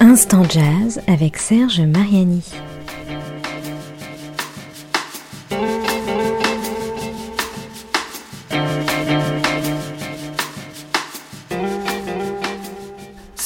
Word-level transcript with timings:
Instant 0.00 0.42
Jazz 0.48 1.00
avec 1.06 1.36
Serge 1.36 1.80
Mariani. 1.80 2.42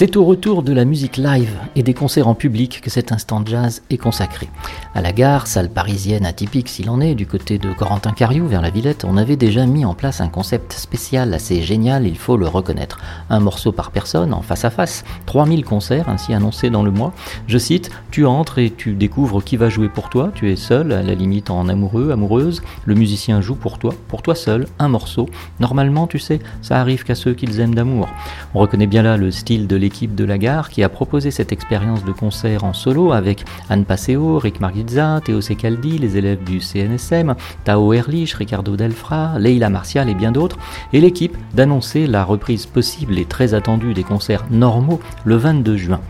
C'est 0.00 0.16
au 0.16 0.24
retour 0.24 0.62
de 0.62 0.72
la 0.72 0.84
musique 0.84 1.16
live 1.16 1.58
et 1.74 1.82
des 1.82 1.92
concerts 1.92 2.28
en 2.28 2.36
public 2.36 2.80
que 2.80 2.88
cet 2.88 3.10
instant 3.10 3.42
jazz 3.44 3.82
est 3.90 3.96
consacré. 3.96 4.48
À 4.94 5.02
la 5.02 5.10
gare, 5.10 5.48
salle 5.48 5.70
parisienne 5.70 6.24
atypique 6.24 6.68
s'il 6.68 6.88
en 6.88 7.00
est, 7.00 7.16
du 7.16 7.26
côté 7.26 7.58
de 7.58 7.72
Corentin 7.72 8.12
Cariou 8.12 8.46
vers 8.46 8.62
la 8.62 8.70
Villette, 8.70 9.04
on 9.04 9.16
avait 9.16 9.34
déjà 9.34 9.66
mis 9.66 9.84
en 9.84 9.94
place 9.94 10.20
un 10.20 10.28
concept 10.28 10.72
spécial 10.72 11.34
assez 11.34 11.62
génial, 11.62 12.06
il 12.06 12.16
faut 12.16 12.36
le 12.36 12.46
reconnaître. 12.46 13.00
Un 13.28 13.40
morceau 13.40 13.72
par 13.72 13.90
personne, 13.90 14.32
en 14.32 14.40
face 14.40 14.64
à 14.64 14.70
face, 14.70 15.04
3000 15.26 15.64
concerts 15.64 16.08
ainsi 16.08 16.32
annoncés 16.32 16.70
dans 16.70 16.84
le 16.84 16.92
mois. 16.92 17.12
Je 17.48 17.58
cite, 17.58 17.90
tu 18.12 18.24
entres 18.24 18.60
et 18.60 18.70
tu 18.70 18.94
découvres 18.94 19.42
qui 19.42 19.56
va 19.56 19.68
jouer 19.68 19.88
pour 19.88 20.10
toi, 20.10 20.30
tu 20.32 20.52
es 20.52 20.54
seul, 20.54 20.92
à 20.92 21.02
la 21.02 21.14
limite 21.16 21.50
en 21.50 21.68
amoureux, 21.68 22.12
amoureuse, 22.12 22.62
le 22.84 22.94
musicien 22.94 23.40
joue 23.40 23.56
pour 23.56 23.80
toi, 23.80 23.92
pour 24.06 24.22
toi 24.22 24.36
seul, 24.36 24.68
un 24.78 24.86
morceau. 24.86 25.28
Normalement, 25.58 26.06
tu 26.06 26.20
sais, 26.20 26.38
ça 26.62 26.80
arrive 26.80 27.02
qu'à 27.02 27.16
ceux 27.16 27.34
qu'ils 27.34 27.58
aiment 27.58 27.74
d'amour. 27.74 28.08
On 28.54 28.60
reconnaît 28.60 28.86
bien 28.86 29.02
là 29.02 29.16
le 29.16 29.32
style 29.32 29.66
de 29.66 29.87
l'équipe 29.88 30.14
de 30.14 30.24
la 30.26 30.36
gare 30.36 30.68
qui 30.68 30.82
a 30.82 30.90
proposé 30.90 31.30
cette 31.30 31.50
expérience 31.50 32.04
de 32.04 32.12
concert 32.12 32.64
en 32.64 32.74
solo 32.74 33.12
avec 33.12 33.46
Anne 33.70 33.86
Passeo, 33.86 34.38
Rick 34.38 34.60
Margizza, 34.60 35.22
Théo 35.24 35.40
Secaldi, 35.40 35.96
les 35.96 36.18
élèves 36.18 36.44
du 36.44 36.60
CNSM, 36.60 37.34
Tao 37.64 37.94
Erlich, 37.94 38.34
Ricardo 38.34 38.76
Delfra, 38.76 39.38
Leila 39.38 39.70
Martial 39.70 40.10
et 40.10 40.14
bien 40.14 40.30
d'autres, 40.30 40.58
et 40.92 41.00
l'équipe 41.00 41.38
d'annoncer 41.54 42.06
la 42.06 42.22
reprise 42.22 42.66
possible 42.66 43.18
et 43.18 43.24
très 43.24 43.54
attendue 43.54 43.94
des 43.94 44.04
concerts 44.04 44.44
normaux 44.50 45.00
le 45.24 45.36
22 45.36 45.78
juin. 45.78 46.00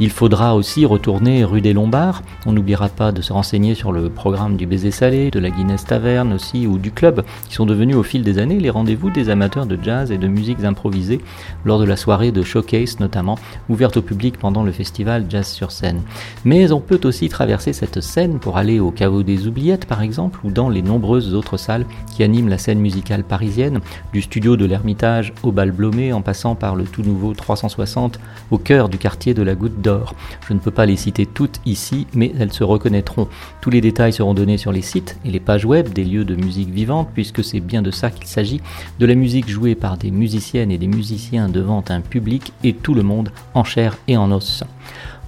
Il 0.00 0.10
faudra 0.10 0.54
aussi 0.54 0.84
retourner 0.86 1.44
rue 1.44 1.60
des 1.60 1.72
Lombards. 1.72 2.22
On 2.46 2.52
n'oubliera 2.52 2.88
pas 2.88 3.12
de 3.12 3.22
se 3.22 3.32
renseigner 3.32 3.74
sur 3.74 3.92
le 3.92 4.10
programme 4.10 4.56
du 4.56 4.66
Baiser 4.66 4.90
Salé, 4.90 5.30
de 5.30 5.38
la 5.38 5.50
Guinness 5.50 5.84
Taverne 5.84 6.32
aussi, 6.32 6.66
ou 6.66 6.78
du 6.78 6.90
club, 6.90 7.24
qui 7.48 7.54
sont 7.54 7.66
devenus 7.66 7.96
au 7.96 8.02
fil 8.02 8.22
des 8.22 8.38
années 8.38 8.58
les 8.58 8.70
rendez-vous 8.70 9.10
des 9.10 9.28
amateurs 9.28 9.66
de 9.66 9.78
jazz 9.80 10.10
et 10.10 10.18
de 10.18 10.26
musiques 10.26 10.64
improvisées 10.64 11.20
lors 11.64 11.78
de 11.78 11.84
la 11.84 11.96
soirée 11.96 12.32
de 12.32 12.42
showcase 12.42 12.98
notamment, 12.98 13.23
ouverte 13.68 13.96
au 13.96 14.02
public 14.02 14.38
pendant 14.38 14.62
le 14.62 14.72
festival 14.72 15.26
Jazz 15.28 15.48
sur 15.48 15.70
scène. 15.70 16.02
Mais 16.44 16.72
on 16.72 16.80
peut 16.80 17.00
aussi 17.04 17.28
traverser 17.28 17.72
cette 17.72 18.00
scène 18.00 18.38
pour 18.38 18.56
aller 18.56 18.80
au 18.80 18.90
caveau 18.90 19.22
des 19.22 19.46
Oubliettes 19.46 19.86
par 19.86 20.02
exemple, 20.02 20.40
ou 20.44 20.50
dans 20.50 20.68
les 20.68 20.82
nombreuses 20.82 21.34
autres 21.34 21.56
salles 21.56 21.86
qui 22.14 22.22
animent 22.22 22.48
la 22.48 22.58
scène 22.58 22.80
musicale 22.80 23.24
parisienne, 23.24 23.80
du 24.12 24.22
studio 24.22 24.56
de 24.56 24.64
l'Ermitage 24.64 25.32
au 25.42 25.52
Bal 25.52 25.72
Blomé 25.72 26.12
en 26.12 26.22
passant 26.22 26.54
par 26.54 26.76
le 26.76 26.84
tout 26.84 27.02
nouveau 27.02 27.34
360 27.34 28.18
au 28.50 28.58
cœur 28.58 28.88
du 28.88 28.98
quartier 28.98 29.34
de 29.34 29.42
la 29.42 29.54
Goutte 29.54 29.80
d'Or. 29.80 30.14
Je 30.48 30.54
ne 30.54 30.58
peux 30.58 30.70
pas 30.70 30.86
les 30.86 30.96
citer 30.96 31.26
toutes 31.26 31.60
ici, 31.66 32.06
mais 32.14 32.32
elles 32.38 32.52
se 32.52 32.64
reconnaîtront. 32.64 33.28
Tous 33.60 33.70
les 33.70 33.80
détails 33.80 34.12
seront 34.12 34.34
donnés 34.34 34.58
sur 34.58 34.72
les 34.72 34.82
sites 34.82 35.16
et 35.24 35.30
les 35.30 35.40
pages 35.40 35.64
web 35.64 35.92
des 35.92 36.04
lieux 36.04 36.24
de 36.24 36.34
musique 36.34 36.70
vivante, 36.70 37.08
puisque 37.14 37.44
c'est 37.44 37.60
bien 37.60 37.82
de 37.82 37.90
ça 37.90 38.10
qu'il 38.10 38.26
s'agit, 38.26 38.60
de 38.98 39.06
la 39.06 39.14
musique 39.14 39.48
jouée 39.48 39.74
par 39.74 39.96
des 39.96 40.10
musiciennes 40.10 40.70
et 40.70 40.78
des 40.78 40.86
musiciens 40.86 41.48
devant 41.48 41.84
un 41.88 42.00
public 42.00 42.52
et 42.62 42.72
tout 42.72 42.94
le 42.94 43.02
monde 43.02 43.13
en 43.54 43.64
chair 43.64 43.96
et 44.08 44.16
en 44.16 44.32
os. 44.32 44.64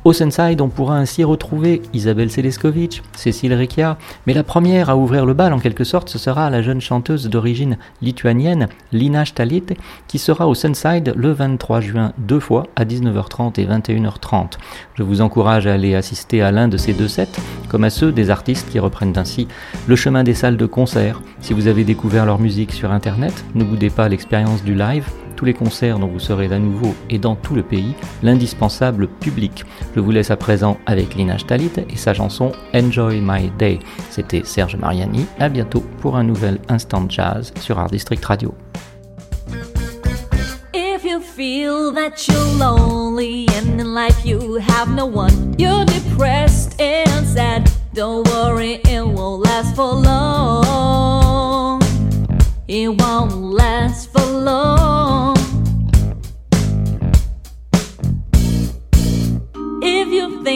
Au 0.06 0.12
Sunside, 0.12 0.60
on 0.60 0.68
pourra 0.68 0.98
ainsi 0.98 1.24
retrouver 1.24 1.82
Isabelle 1.92 2.30
Seleskovic, 2.30 3.02
Cécile 3.16 3.54
Riccia, 3.54 3.98
mais 4.24 4.34
la 4.34 4.44
première 4.44 4.88
à 4.88 4.96
ouvrir 4.96 5.26
le 5.26 5.34
bal 5.34 5.52
en 5.52 5.58
quelque 5.58 5.82
sorte, 5.82 6.08
ce 6.08 6.16
sera 6.16 6.48
la 6.48 6.62
jeune 6.62 6.80
chanteuse 6.80 7.28
d'origine 7.28 7.76
lituanienne 8.02 8.68
Lina 8.92 9.24
Stalit, 9.24 9.64
qui 10.06 10.18
sera 10.20 10.46
au 10.46 10.54
Sunside 10.54 11.12
le 11.16 11.32
23 11.32 11.80
juin 11.80 12.12
deux 12.18 12.38
fois 12.38 12.68
à 12.76 12.84
19h30 12.84 13.60
et 13.60 13.66
21h30. 13.66 14.52
Je 14.94 15.02
vous 15.02 15.22
encourage 15.22 15.66
à 15.66 15.74
aller 15.74 15.96
assister 15.96 16.40
à 16.40 16.52
l'un 16.52 16.68
de 16.68 16.76
ces 16.76 16.92
deux 16.92 17.08
sets, 17.08 17.40
comme 17.68 17.82
à 17.82 17.90
ceux 17.90 18.12
des 18.12 18.30
artistes 18.30 18.70
qui 18.70 18.78
reprennent 18.78 19.18
ainsi 19.18 19.48
le 19.88 19.96
chemin 19.96 20.22
des 20.22 20.34
salles 20.34 20.56
de 20.56 20.66
concert. 20.66 21.20
Si 21.40 21.52
vous 21.52 21.66
avez 21.66 21.82
découvert 21.82 22.26
leur 22.26 22.38
musique 22.38 22.70
sur 22.70 22.92
Internet, 22.92 23.44
ne 23.56 23.64
boudez 23.64 23.90
pas 23.90 24.08
l'expérience 24.08 24.62
du 24.62 24.76
live 24.76 25.10
tous 25.36 25.44
les 25.44 25.54
concerts 25.54 25.98
dont 25.98 26.08
vous 26.08 26.18
serez 26.18 26.52
à 26.52 26.58
nouveau 26.58 26.94
et 27.10 27.18
dans 27.18 27.36
tout 27.36 27.54
le 27.54 27.62
pays, 27.62 27.94
l'indispensable 28.22 29.08
public. 29.08 29.64
Je 29.94 30.00
vous 30.00 30.10
laisse 30.10 30.30
à 30.30 30.36
présent 30.36 30.78
avec 30.86 31.14
Lina 31.14 31.38
Stalit 31.38 31.70
et 31.88 31.96
sa 31.96 32.14
chanson 32.14 32.52
Enjoy 32.74 33.20
My 33.20 33.50
Day. 33.58 33.78
C'était 34.10 34.42
Serge 34.44 34.76
Mariani, 34.76 35.26
à 35.38 35.48
bientôt 35.48 35.84
pour 36.00 36.16
un 36.16 36.24
nouvel 36.24 36.58
Instant 36.68 37.06
Jazz 37.08 37.52
sur 37.60 37.78
Art 37.78 37.90
District 37.90 38.24
Radio. 38.24 38.54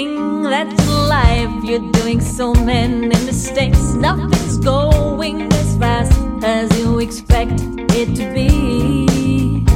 If 0.00 0.06
you 0.06 0.16
think 0.16 0.44
that 0.44 0.86
life 1.10 1.62
you're 1.62 1.92
doing 1.92 2.22
so 2.22 2.54
many 2.54 3.08
mistakes, 3.08 3.92
nothing's 3.92 4.56
going 4.56 5.52
as 5.52 5.76
fast 5.76 6.18
as 6.42 6.70
you 6.78 7.00
expect 7.00 7.60
it 7.92 8.16
to 8.16 8.32
be. 8.32 9.69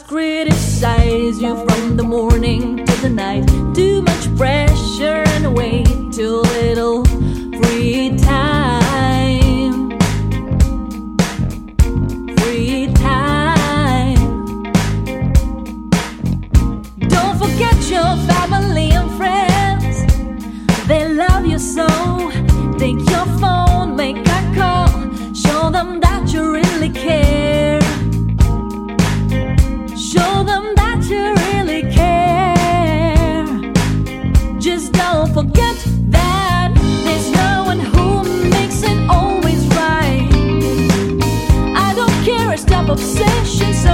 Criticize 0.00 1.40
you 1.40 1.56
from 1.66 1.96
the 1.96 2.02
morning 2.02 2.84
to 2.84 2.96
the 3.02 3.08
night, 3.08 3.46
too 3.74 4.02
much 4.02 4.36
pressure 4.36 5.24
and 5.26 5.56
way 5.56 5.84
too 6.12 6.43
and 43.36 43.74
so 43.74 43.93